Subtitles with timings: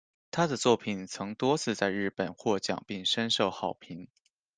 [0.31, 4.07] 她的作品曾多次在日本获奖并深受好评。